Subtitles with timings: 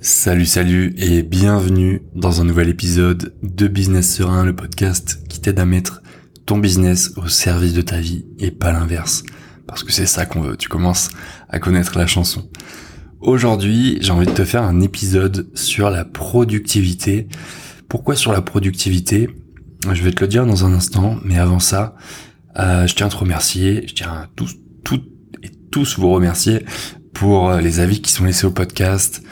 [0.00, 5.58] Salut, salut et bienvenue dans un nouvel épisode de Business Serein, le podcast qui t'aide
[5.58, 6.02] à mettre
[6.46, 9.24] ton business au service de ta vie et pas l'inverse.
[9.66, 11.10] Parce que c'est ça qu'on veut, tu commences
[11.48, 12.48] à connaître la chanson.
[13.20, 17.26] Aujourd'hui, j'ai envie de te faire un épisode sur la productivité.
[17.88, 19.28] Pourquoi sur la productivité?
[19.92, 21.96] Je vais te le dire dans un instant, mais avant ça,
[22.56, 24.54] euh, je tiens à te remercier, je tiens à tous,
[24.84, 25.10] toutes
[25.42, 26.64] et tous vous remercier
[27.14, 29.24] pour les avis qui sont laissés au podcast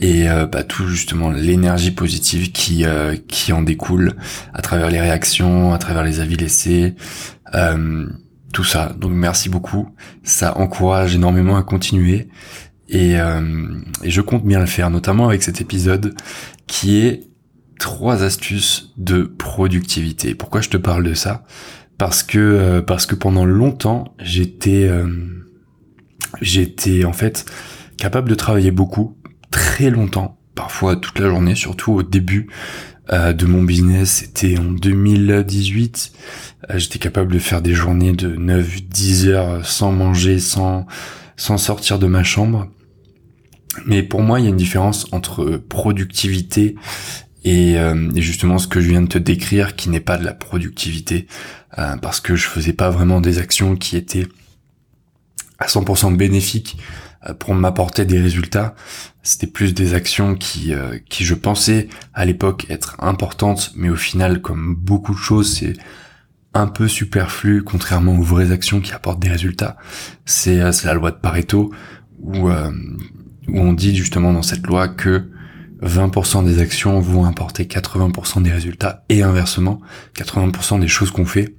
[0.00, 4.14] et euh, bah, tout justement l'énergie positive qui euh, qui en découle
[4.54, 6.94] à travers les réactions, à travers les avis laissés,
[7.54, 8.06] euh,
[8.52, 8.94] tout ça.
[8.98, 9.90] Donc merci beaucoup,
[10.24, 12.28] ça encourage énormément à continuer
[12.88, 16.12] et, et je compte bien le faire, notamment avec cet épisode
[16.66, 17.28] qui est
[17.78, 20.34] trois astuces de productivité.
[20.34, 21.44] Pourquoi je te parle de ça?
[21.98, 24.90] Parce que parce que pendant longtemps j'étais
[26.40, 27.44] j'étais en fait
[27.96, 29.19] capable de travailler beaucoup
[29.50, 32.48] très longtemps, parfois toute la journée, surtout au début
[33.12, 36.12] euh, de mon business, c'était en 2018.
[36.70, 40.86] Euh, j'étais capable de faire des journées de 9-10 heures sans manger, sans,
[41.36, 42.68] sans sortir de ma chambre.
[43.86, 46.74] Mais pour moi, il y a une différence entre productivité
[47.44, 50.34] et, euh, justement ce que je viens de te décrire qui n'est pas de la
[50.34, 51.26] productivité
[52.02, 54.26] parce que je faisais pas vraiment des actions qui étaient
[55.60, 56.76] à 100% bénéfiques
[57.28, 58.74] euh, pour m'apporter des résultats.
[59.22, 63.96] C'était plus des actions qui, euh, qui je pensais à l'époque être importantes, mais au
[63.96, 65.74] final, comme beaucoup de choses, c'est
[66.54, 69.76] un peu superflu, contrairement aux vraies actions qui apportent des résultats.
[70.24, 71.72] C'est euh, la loi de Pareto,
[72.18, 75.30] où, où on dit justement dans cette loi que
[75.82, 79.80] 20% des actions vont apporter 80% des résultats, et inversement,
[80.16, 81.54] 80% des choses qu'on fait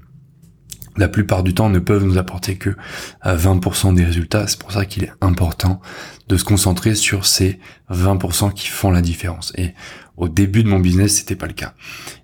[0.98, 2.72] la plupart du temps ne peuvent nous apporter que
[3.24, 4.48] 20% des résultats.
[4.48, 5.82] C'est pour ça qu'il est important
[6.28, 7.60] de se concentrer sur ces
[7.92, 9.54] 20% qui font la différence.
[9.58, 9.74] Et
[10.18, 11.74] au début de mon business, c'était pas le cas.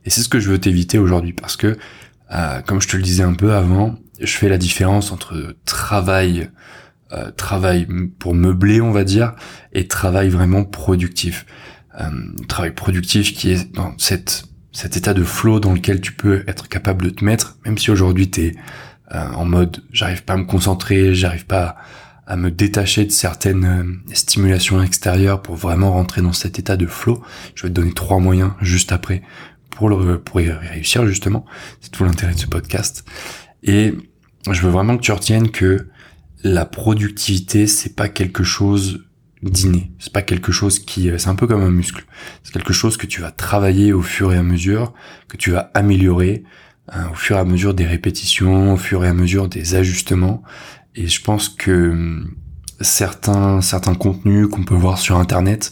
[0.05, 1.77] Et c'est ce que je veux t'éviter aujourd'hui parce que,
[2.31, 6.49] euh, comme je te le disais un peu avant, je fais la différence entre travail,
[7.11, 7.87] euh, travail
[8.19, 9.33] pour meubler, on va dire,
[9.73, 11.45] et travail vraiment productif.
[11.99, 12.09] Euh,
[12.47, 14.43] travail productif qui est dans cette
[14.77, 17.89] cet état de flow dans lequel tu peux être capable de te mettre, même si
[17.89, 18.55] aujourd'hui tu es
[19.11, 21.77] euh, en mode j'arrive pas à me concentrer, j'arrive pas
[22.27, 26.85] à, me détacher de certaines euh, stimulations extérieures pour vraiment rentrer dans cet état de
[26.85, 27.23] flow.
[27.55, 29.23] Je vais te donner trois moyens juste après
[29.71, 31.43] pour le pour y réussir justement.
[31.81, 33.03] C'est tout l'intérêt de ce podcast.
[33.63, 33.95] Et
[34.47, 35.87] je veux vraiment que tu retiennes que
[36.43, 39.06] la productivité c'est pas quelque chose
[39.43, 39.91] dîner.
[39.99, 42.05] C'est pas quelque chose qui, euh, c'est un peu comme un muscle.
[42.43, 44.93] C'est quelque chose que tu vas travailler au fur et à mesure,
[45.27, 46.43] que tu vas améliorer
[46.91, 50.43] hein, au fur et à mesure des répétitions, au fur et à mesure des ajustements.
[50.95, 52.35] Et je pense que hum,
[52.81, 55.71] certains certains contenus qu'on peut voir sur internet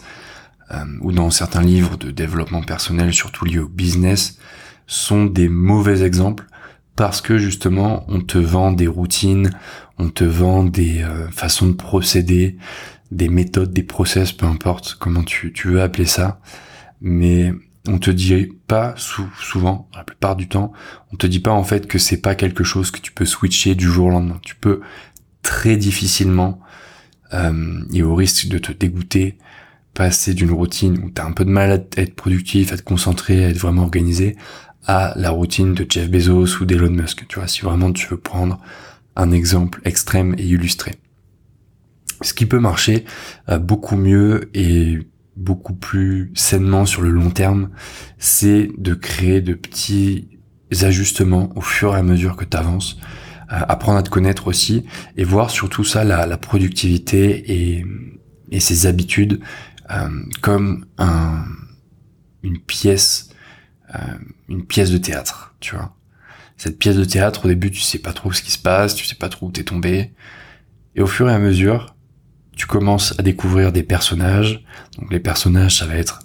[0.71, 4.37] euh, ou dans certains livres de développement personnel, surtout liés au business,
[4.87, 6.45] sont des mauvais exemples
[6.95, 9.51] parce que justement on te vend des routines,
[9.97, 12.57] on te vend des euh, façons de procéder,
[13.11, 16.39] des méthodes, des process, peu importe comment tu, veux appeler ça,
[17.01, 17.53] mais
[17.87, 20.73] on te dit pas souvent, la plupart du temps,
[21.13, 23.75] on te dit pas en fait que c'est pas quelque chose que tu peux switcher
[23.75, 24.39] du jour au lendemain.
[24.41, 24.81] Tu peux
[25.43, 26.59] très difficilement
[27.33, 29.37] euh, et au risque de te dégoûter,
[29.93, 33.45] passer d'une routine où t'as un peu de mal à être productif, à te concentrer,
[33.45, 34.35] à être vraiment organisé,
[34.87, 37.27] à la routine de Jeff Bezos ou d'Elon Musk.
[37.27, 38.59] Tu vois, si vraiment tu veux prendre
[39.15, 40.93] un exemple extrême et illustré.
[42.25, 43.05] Ce qui peut marcher
[43.49, 44.97] euh, beaucoup mieux et
[45.35, 47.69] beaucoup plus sainement sur le long terme,
[48.17, 50.29] c'est de créer de petits
[50.81, 52.97] ajustements au fur et à mesure que tu avances,
[53.53, 54.85] euh, apprendre à te connaître aussi
[55.17, 57.85] et voir surtout ça la, productivité et,
[58.49, 59.39] et ses habitudes
[59.91, 60.09] euh,
[60.41, 61.45] comme un,
[62.41, 63.29] une pièce
[64.49, 65.95] une pièce de théâtre, tu vois.
[66.57, 69.05] Cette pièce de théâtre, au début, tu sais pas trop ce qui se passe, tu
[69.05, 70.11] sais pas trop où t'es tombé.
[70.95, 71.94] Et au fur et à mesure,
[72.55, 74.63] tu commences à découvrir des personnages.
[74.97, 76.19] Donc les personnages, ça va être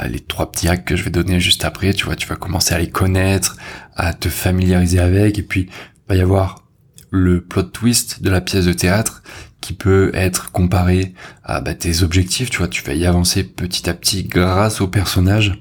[0.00, 1.92] euh, les trois petits actes que je vais donner juste après.
[1.92, 3.56] Tu vois, tu vas commencer à les connaître,
[3.94, 6.64] à te familiariser avec, et puis il va y avoir
[7.10, 9.22] le plot twist de la pièce de théâtre
[9.60, 12.50] qui peut être comparé à bah, tes objectifs.
[12.50, 15.60] Tu vois, tu vas y avancer petit à petit grâce aux personnages.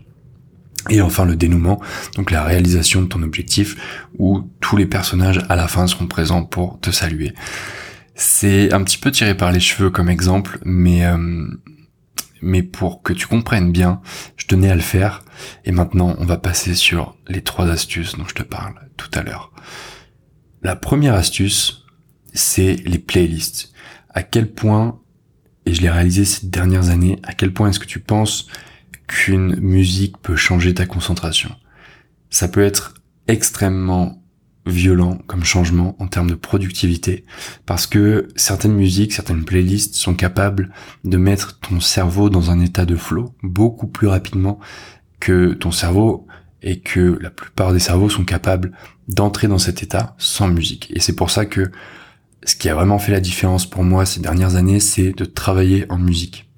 [0.89, 1.79] Et enfin le dénouement,
[2.17, 3.77] donc la réalisation de ton objectif,
[4.19, 7.33] où tous les personnages à la fin seront présents pour te saluer.
[8.15, 11.47] C'est un petit peu tiré par les cheveux comme exemple, mais euh,
[12.41, 14.01] mais pour que tu comprennes bien,
[14.37, 15.23] je tenais à le faire.
[15.65, 19.23] Et maintenant, on va passer sur les trois astuces dont je te parle tout à
[19.23, 19.51] l'heure.
[20.61, 21.85] La première astuce,
[22.33, 23.71] c'est les playlists.
[24.09, 24.99] À quel point
[25.65, 28.47] et je l'ai réalisé ces dernières années, à quel point est-ce que tu penses
[29.07, 31.55] qu'une musique peut changer ta concentration?
[32.29, 32.95] Ça peut être
[33.27, 34.22] extrêmement
[34.65, 37.25] violent comme changement en termes de productivité
[37.65, 40.71] parce que certaines musiques, certaines playlists sont capables
[41.03, 44.59] de mettre ton cerveau dans un état de flow beaucoup plus rapidement
[45.19, 46.27] que ton cerveau
[46.61, 48.71] et que la plupart des cerveaux sont capables
[49.07, 50.91] d'entrer dans cet état sans musique.
[50.95, 51.71] Et c'est pour ça que
[52.45, 55.85] ce qui a vraiment fait la différence pour moi ces dernières années, c'est de travailler
[55.89, 56.49] en musique.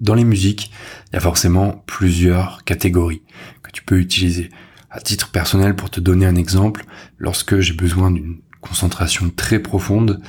[0.00, 0.72] Dans les musiques,
[1.10, 3.22] il y a forcément plusieurs catégories
[3.62, 4.50] que tu peux utiliser.
[4.94, 6.84] À titre personnel, pour te donner un exemple,
[7.16, 10.20] lorsque j'ai besoin d'une concentration très profonde,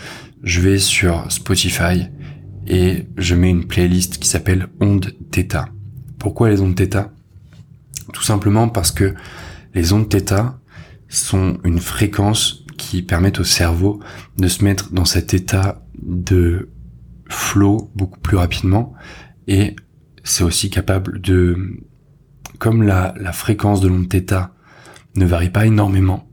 [0.42, 2.07] je vais sur Spotify
[2.65, 5.68] et je mets une playlist qui s'appelle Ondes Theta.
[6.18, 7.12] Pourquoi les ondes Theta?
[8.13, 9.13] Tout simplement parce que
[9.74, 10.57] les ondes Theta
[11.10, 14.00] sont une fréquence qui permet au cerveau
[14.38, 16.69] de se mettre dans cet état de
[17.27, 18.94] flow beaucoup plus rapidement
[19.45, 19.75] et
[20.24, 21.81] c'est aussi capable de
[22.60, 24.52] comme la, la fréquence de l'onde θ
[25.15, 26.27] ne varie pas énormément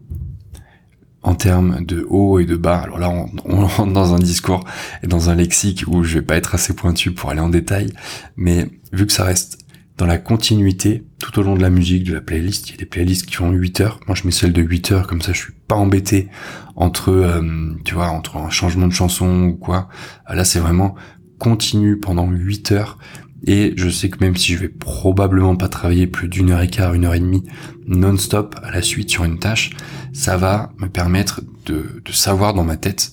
[1.22, 2.78] en termes de haut et de bas.
[2.78, 3.10] Alors là,
[3.44, 4.64] on, rentre dans un discours
[5.02, 7.92] et dans un lexique où je vais pas être assez pointu pour aller en détail,
[8.36, 9.58] mais vu que ça reste
[9.98, 12.78] dans la continuité tout au long de la musique, de la playlist, il y a
[12.78, 14.00] des playlists qui font 8 heures.
[14.06, 16.28] Moi, je mets celle de 8 heures, comme ça, je suis pas embêté
[16.74, 17.42] entre, euh,
[17.84, 19.90] tu vois, entre un changement de chanson ou quoi.
[20.26, 20.94] Là, c'est vraiment
[21.38, 22.98] continu pendant 8 heures
[23.46, 26.68] et je sais que même si je vais probablement pas travailler plus d'une heure et
[26.68, 27.44] quart, une heure et demie
[27.86, 29.70] non-stop à la suite sur une tâche,
[30.12, 33.12] ça va me permettre de, savoir dans ma tête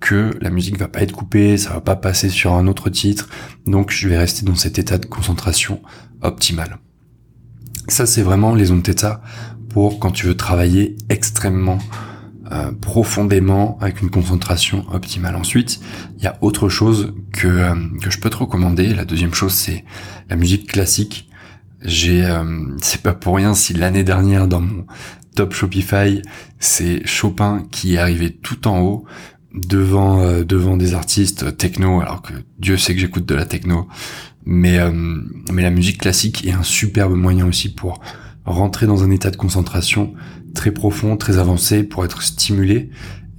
[0.00, 3.28] que la musique va pas être coupée, ça va pas passer sur un autre titre,
[3.66, 5.82] donc je vais rester dans cet état de concentration
[6.22, 6.78] optimal.
[7.86, 9.20] Ça c'est vraiment les ondes θ
[9.68, 11.78] pour quand tu veux travailler extrêmement
[12.52, 15.36] euh, profondément avec une concentration optimale.
[15.36, 15.80] Ensuite,
[16.18, 18.92] il y a autre chose que euh, que je peux te recommander.
[18.92, 19.84] La deuxième chose, c'est
[20.28, 21.28] la musique classique.
[21.82, 22.42] J'ai, euh,
[22.82, 24.84] c'est pas pour rien si l'année dernière dans mon
[25.36, 26.22] top Shopify,
[26.58, 29.04] c'est Chopin qui est arrivé tout en haut
[29.54, 33.86] devant devant des artistes techno, alors que Dieu sait que j'écoute de la techno,
[34.44, 34.78] mais
[35.52, 38.00] mais la musique classique est un superbe moyen aussi pour
[38.52, 40.12] rentrer dans un état de concentration
[40.54, 42.90] très profond, très avancé pour être stimulé.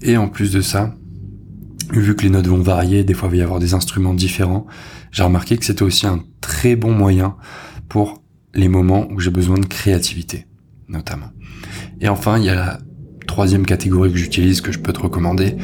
[0.02, 0.96] Et en plus de ça,
[1.92, 4.66] vu que les notes vont varier, des fois il va y avoir des instruments différents,
[5.12, 7.36] j'ai remarqué que c'était aussi un très bon moyen
[7.90, 8.24] pour
[8.54, 10.46] les moments où j'ai besoin de créativité,
[10.88, 11.31] notamment.
[12.00, 12.80] Et enfin, il y a la
[13.28, 15.56] troisième catégorie que j'utilise, que je peux te recommander,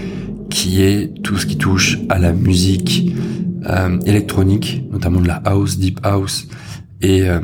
[0.49, 3.13] qui est tout ce qui touche à la musique
[3.65, 6.47] euh, électronique, notamment de la house, deep house,
[7.01, 7.41] et euh,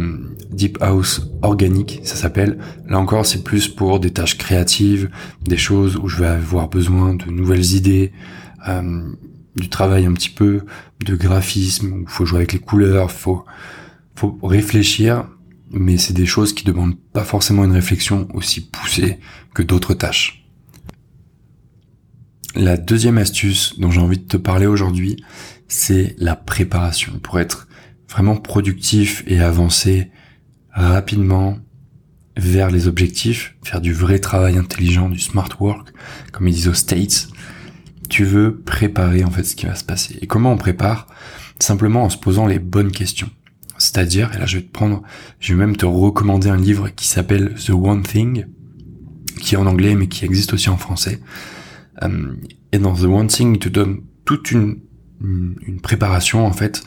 [0.54, 2.60] Deep House organique, ça s'appelle.
[2.88, 5.10] Là encore, c'est plus pour des tâches créatives,
[5.42, 8.12] des choses où je vais avoir besoin de nouvelles idées,
[8.68, 9.12] euh,
[9.56, 10.62] du travail un petit peu,
[11.06, 13.46] de graphisme, où il faut jouer avec les couleurs, faut,
[14.16, 15.28] faut réfléchir,
[15.72, 19.20] mais c'est des choses qui demandent pas forcément une réflexion aussi poussée
[19.54, 20.46] que d'autres tâches.
[22.56, 25.24] La deuxième astuce dont j'ai envie de te parler aujourd'hui,
[25.68, 27.14] c'est la préparation.
[27.20, 27.68] Pour être
[28.10, 30.12] vraiment productif et avancer
[30.74, 31.58] rapidement
[32.36, 35.94] vers les objectifs, faire du vrai travail intelligent, du smart work,
[36.32, 37.28] comme ils disent aux States,
[38.10, 40.18] tu veux préparer en fait ce qui va se passer.
[40.22, 41.08] Et comment on prépare?
[41.60, 43.30] Simplement en se posant les bonnes questions.
[43.78, 45.04] C'est-à-dire, et là je vais te prendre,
[45.40, 48.46] je vais même te recommander un livre qui s'appelle The One Thing,
[49.40, 51.22] qui est en anglais mais qui existe aussi en français.
[52.02, 52.34] Euh,
[52.72, 54.80] et dans The One Thing, il te donne toute une,
[55.22, 56.84] une préparation en fait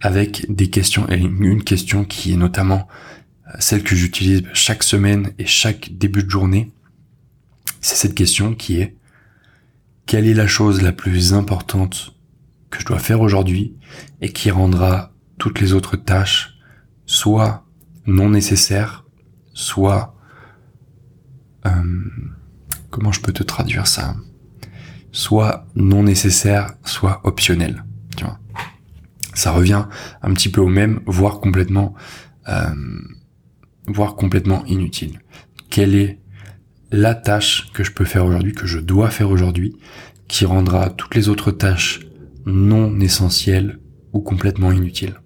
[0.00, 2.86] avec des questions et une question qui est notamment
[3.58, 6.72] celle que j'utilise chaque semaine et chaque début de journée,
[7.80, 8.96] c'est cette question qui est
[10.06, 12.14] quelle est la chose la plus importante
[12.70, 13.74] que je dois faire aujourd'hui
[14.20, 16.54] et qui rendra toutes les autres tâches
[17.06, 17.64] soit
[18.06, 19.04] non nécessaires,
[19.52, 20.14] soit
[21.66, 21.70] euh,
[22.90, 24.14] comment je peux te traduire ça?
[25.12, 27.84] Soit non nécessaires, soit optionnelles.
[28.16, 28.38] Tu vois?
[29.34, 29.86] Ça revient
[30.22, 31.94] un petit peu au même, voire complètement
[32.48, 32.74] euh,
[33.88, 35.20] voire complètement inutile.
[35.70, 36.20] Quelle est
[36.90, 39.76] la tâche que je peux faire aujourd'hui, que je dois faire aujourd'hui,
[40.26, 42.00] qui rendra toutes les autres tâches
[42.46, 43.78] non essentielles
[44.12, 45.20] ou complètement inutiles?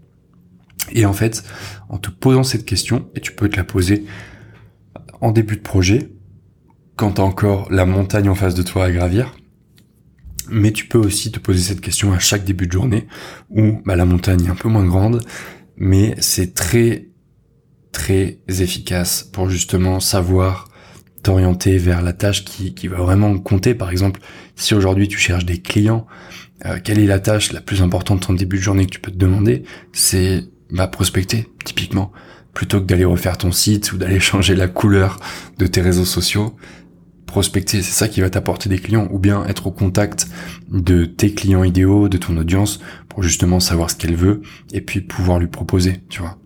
[0.93, 1.45] Et en fait,
[1.89, 4.05] en te posant cette question, et tu peux te la poser
[5.21, 6.11] en début de projet,
[6.97, 9.35] quand t'as encore la montagne en face de toi à gravir,
[10.51, 13.07] mais tu peux aussi te poser cette question à chaque début de journée,
[13.49, 15.23] où bah, la montagne est un peu moins grande,
[15.77, 17.09] mais c'est très
[17.93, 20.69] très efficace pour justement savoir
[21.23, 23.75] t'orienter vers la tâche qui, qui va vraiment compter.
[23.75, 24.21] Par exemple,
[24.57, 26.07] si aujourd'hui tu cherches des clients,
[26.67, 29.13] euh, quelle est la tâche la plus importante en début de journée que tu peux
[29.13, 29.63] te demander?
[29.93, 32.13] C'est bah, prospecter, typiquement.
[32.55, 35.19] Plutôt que d'aller refaire ton site ou d'aller changer la couleur
[35.59, 36.57] de tes réseaux sociaux,
[37.27, 40.29] prospecter, c'est ça qui va t'apporter des clients, ou bien être au contact
[40.69, 45.01] de tes clients idéaux, de ton audience, pour justement savoir ce qu'elle veut, et puis
[45.01, 46.42] pouvoir lui proposer, tu vois.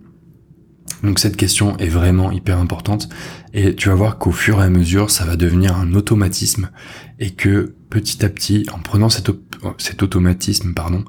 [1.03, 3.09] Donc cette question est vraiment hyper importante
[3.53, 6.71] et tu vas voir qu'au fur et à mesure ça va devenir un automatisme
[7.19, 9.29] et que petit à petit en prenant cet,
[10.03, 11.05] automatisme pardon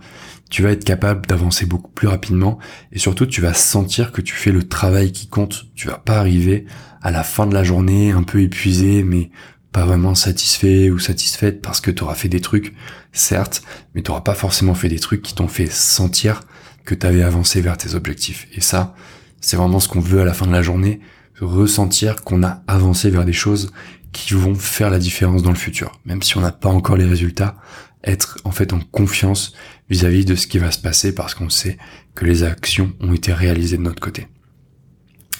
[0.49, 2.57] tu vas être capable d'avancer beaucoup plus rapidement
[2.91, 5.65] et surtout tu vas sentir que tu fais le travail qui compte.
[5.75, 6.65] Tu vas pas arriver
[7.01, 9.29] à la fin de la journée un peu épuisé mais
[9.71, 12.73] pas vraiment satisfait ou satisfaite parce que tu auras fait des trucs,
[13.11, 13.61] certes,
[13.93, 16.41] mais tu n'auras pas forcément fait des trucs qui t'ont fait sentir
[16.85, 18.47] que tu avais avancé vers tes objectifs.
[18.53, 18.95] Et ça,
[19.41, 20.99] c'est vraiment ce qu'on veut à la fin de la journée,
[21.39, 23.71] ressentir qu'on a avancé vers des choses
[24.11, 25.99] qui vont faire la différence dans le futur.
[26.05, 27.57] Même si on n'a pas encore les résultats,
[28.03, 29.53] être en fait en confiance
[29.89, 31.77] vis-à-vis de ce qui va se passer parce qu'on sait
[32.15, 34.27] que les actions ont été réalisées de notre côté.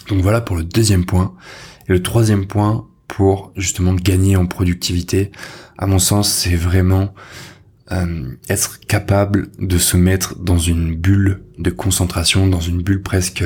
[0.10, 1.36] Donc voilà pour le deuxième point.
[1.88, 5.32] Et le troisième point pour justement gagner en productivité,
[5.77, 7.13] à mon sens, c'est vraiment
[7.92, 13.44] euh, être capable de se mettre dans une bulle de concentration, dans une bulle presque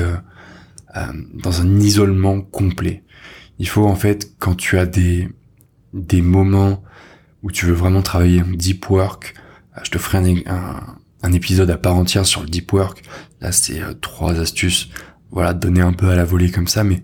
[1.34, 3.02] dans un isolement complet.
[3.58, 5.28] Il faut en fait quand tu as des
[5.92, 6.82] des moments
[7.42, 9.34] où tu veux vraiment travailler en deep work,
[9.76, 13.02] euh, je te ferai un, un, épisode à part entière sur le deep work.
[13.40, 14.88] Là, c'est euh, trois astuces,
[15.30, 17.02] voilà, donner un peu à la volée comme ça, mais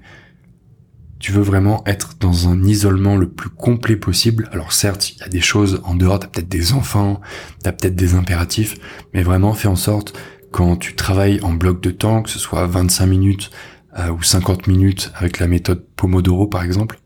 [1.19, 4.49] tu veux vraiment être dans un isolement le plus complet possible.
[4.53, 7.21] Alors certes, il y a des choses en dehors, t'as peut-être des enfants,
[7.63, 8.77] t'as peut-être des impératifs,
[9.13, 10.17] mais vraiment fais en sorte
[10.53, 13.51] quand tu travailles en bloc de temps, que ce soit 25 minutes
[13.99, 17.01] euh, ou 50 minutes avec la méthode Pomodoro par exemple,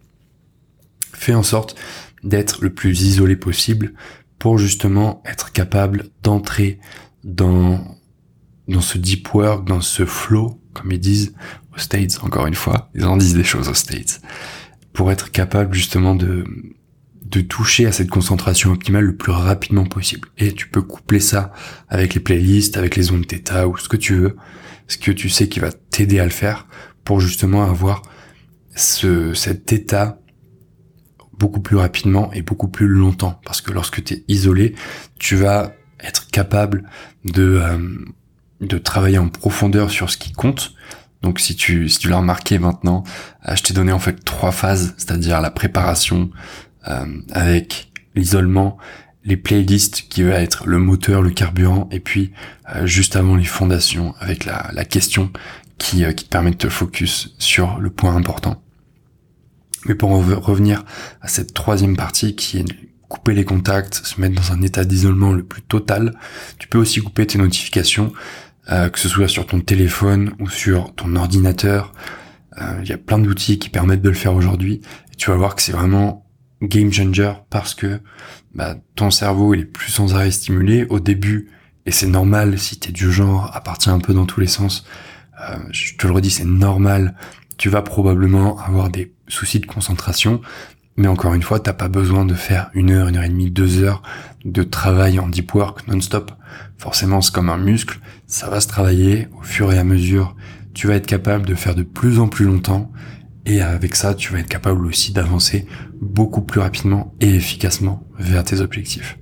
[1.12, 1.76] fais en sorte
[2.24, 3.94] d'être le plus isolé possible
[4.38, 6.78] pour justement être capable d'entrer
[7.24, 7.96] dans
[8.68, 11.34] dans ce deep work, dans ce flow, comme ils disent
[11.74, 14.20] aux States, encore une fois, ils en disent des choses aux States,
[14.92, 16.44] pour être capable justement de
[17.24, 20.28] de toucher à cette concentration optimale le plus rapidement possible.
[20.36, 21.52] Et tu peux coupler ça
[21.88, 23.24] avec les playlists, avec les ondes
[23.66, 24.36] ou ce que tu veux,
[24.92, 26.66] ce que tu sais qui va t'aider à le faire
[27.04, 28.02] pour justement avoir
[28.76, 30.18] ce, cet état
[31.38, 33.40] beaucoup plus rapidement et beaucoup plus longtemps.
[33.44, 34.74] Parce que lorsque tu es isolé,
[35.18, 36.88] tu vas être capable
[37.24, 37.78] de, euh,
[38.60, 40.74] de travailler en profondeur sur ce qui compte.
[41.22, 43.02] Donc si tu, si tu l'as remarqué maintenant,
[43.48, 46.30] euh, je t'ai donné en fait trois phases, c'est-à-dire la préparation
[46.88, 48.76] euh, avec l'isolement,
[49.24, 52.32] les playlists qui va être le moteur, le carburant, et puis
[52.84, 55.30] juste avant les fondations avec la, question
[55.78, 58.62] qui, qui te permet de te focus sur le point important.
[59.86, 60.84] Mais pour revenir
[61.20, 62.64] à cette troisième partie qui est
[63.12, 66.14] couper les contacts, se mettre dans un état d'isolement le plus total,
[66.58, 68.10] tu peux aussi couper tes notifications,
[68.70, 71.92] euh, que ce soit sur ton téléphone ou sur ton ordinateur.
[72.58, 74.80] Euh, il y a plein d'outils qui permettent de le faire aujourd'hui.
[75.12, 76.26] Et tu vas voir que c'est vraiment
[76.62, 78.00] game changer parce que
[78.54, 81.48] bah, ton cerveau il est plus sans arrêt stimulé au début
[81.86, 84.84] et c'est normal si t'es du genre à un peu dans tous les sens.
[85.40, 87.14] Euh, je te le redis, c'est normal.
[87.56, 90.40] Tu vas probablement avoir des soucis de concentration,
[90.96, 93.50] mais encore une fois, t'as pas besoin de faire une heure, une heure et demie,
[93.50, 94.02] deux heures
[94.44, 96.32] de travail en deep work non-stop.
[96.78, 100.36] Forcément, c'est comme un muscle, ça va se travailler au fur et à mesure.
[100.74, 102.92] Tu vas être capable de faire de plus en plus longtemps,
[103.44, 105.66] et avec ça, tu vas être capable aussi d'avancer
[106.00, 109.18] beaucoup plus rapidement et efficacement vers tes objectifs.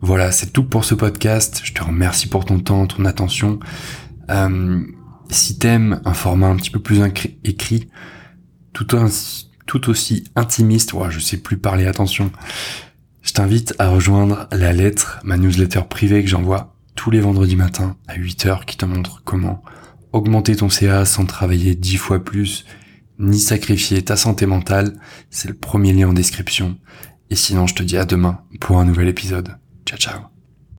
[0.00, 1.62] Voilà, c'est tout pour ce podcast.
[1.64, 3.58] Je te remercie pour ton temps, ton attention.
[4.28, 4.80] Euh,
[5.30, 7.00] si t'aimes un format un petit peu plus
[7.44, 7.88] écrit,
[8.74, 12.30] tout, aussi intimiste, ouais, je sais plus parler, attention,
[13.22, 17.96] je t'invite à rejoindre la lettre, ma newsletter privée que j'envoie tous les vendredis matins
[18.06, 19.62] à 8h qui te montre comment
[20.14, 22.64] augmenter ton CA sans travailler 10 fois plus,
[23.18, 24.98] ni sacrifier ta santé mentale.
[25.28, 26.78] C'est le premier lien en description.
[27.30, 29.56] Et sinon, je te dis à demain pour un nouvel épisode.
[29.84, 30.33] Ciao ciao